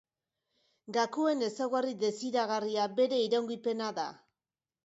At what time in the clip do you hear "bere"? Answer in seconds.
3.01-3.23